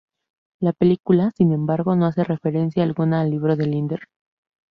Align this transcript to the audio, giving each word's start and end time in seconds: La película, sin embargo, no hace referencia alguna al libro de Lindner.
La 0.59 0.73
película, 0.73 1.29
sin 1.37 1.53
embargo, 1.53 1.95
no 1.95 2.07
hace 2.07 2.23
referencia 2.23 2.81
alguna 2.81 3.21
al 3.21 3.29
libro 3.29 3.55
de 3.55 3.67
Lindner. 3.67 3.99